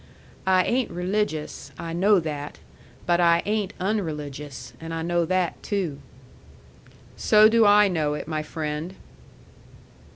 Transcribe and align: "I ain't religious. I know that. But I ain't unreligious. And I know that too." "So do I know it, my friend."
"I 0.47 0.63
ain't 0.63 0.89
religious. 0.89 1.71
I 1.77 1.93
know 1.93 2.19
that. 2.21 2.57
But 3.05 3.19
I 3.19 3.43
ain't 3.45 3.73
unreligious. 3.79 4.73
And 4.81 4.95
I 4.95 5.03
know 5.03 5.25
that 5.25 5.61
too." 5.61 5.99
"So 7.15 7.47
do 7.47 7.67
I 7.67 7.87
know 7.87 8.15
it, 8.15 8.27
my 8.27 8.41
friend." 8.41 8.95